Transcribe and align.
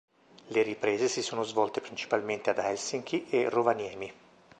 Le 0.47 0.63
riprese 0.63 1.07
si 1.07 1.21
sono 1.21 1.43
svolte 1.43 1.79
principalmente 1.79 2.49
ad 2.49 2.57
Helsinki 2.57 3.27
e 3.29 3.49
Rovaniemi. 3.49 4.11